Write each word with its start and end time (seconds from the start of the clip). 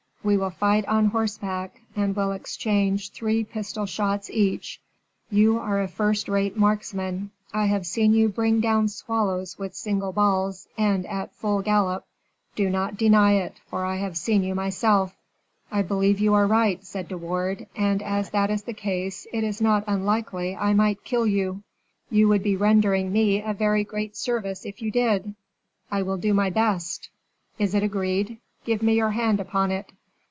"We 0.23 0.37
will 0.37 0.51
fight 0.51 0.87
on 0.87 1.07
horseback, 1.07 1.81
and 1.95 2.15
will 2.15 2.31
exchange 2.33 3.09
three 3.09 3.43
pistol 3.43 3.87
shots 3.87 4.29
each. 4.29 4.79
You 5.31 5.57
are 5.57 5.81
a 5.81 5.87
first 5.87 6.29
rate 6.29 6.55
marksman. 6.55 7.31
I 7.55 7.65
have 7.65 7.87
seen 7.87 8.13
you 8.13 8.29
bring 8.29 8.59
down 8.59 8.87
swallows 8.89 9.57
with 9.57 9.73
single 9.73 10.11
balls, 10.13 10.67
and 10.77 11.07
at 11.07 11.33
full 11.33 11.63
gallop. 11.63 12.05
Do 12.55 12.69
not 12.69 12.97
deny 12.97 13.31
it, 13.33 13.59
for 13.65 13.83
I 13.83 13.95
have 13.95 14.15
seen 14.15 14.43
you 14.43 14.53
myself." 14.53 15.15
"I 15.71 15.81
believe 15.81 16.19
you 16.19 16.35
are 16.35 16.45
right," 16.45 16.85
said 16.85 17.07
De 17.07 17.17
Wardes; 17.17 17.65
"and 17.75 18.03
as 18.03 18.29
that 18.29 18.51
is 18.51 18.61
the 18.61 18.75
case, 18.75 19.25
it 19.33 19.43
is 19.43 19.59
not 19.59 19.83
unlikely 19.87 20.55
I 20.55 20.75
might 20.75 21.03
kill 21.03 21.25
you." 21.25 21.63
"You 22.11 22.27
would 22.27 22.43
be 22.43 22.55
rendering 22.55 23.11
me 23.11 23.41
a 23.41 23.55
very 23.55 23.83
great 23.83 24.15
service, 24.15 24.67
if 24.67 24.83
you 24.83 24.91
did." 24.91 25.33
"I 25.89 26.03
will 26.03 26.17
do 26.17 26.31
my 26.31 26.51
best." 26.51 27.09
"Is 27.57 27.73
it 27.73 27.81
agreed? 27.81 28.37
Give 28.65 28.83
me 28.83 28.93
your 28.93 29.09
hand 29.09 29.39
upon 29.39 29.71
it." 29.71 29.91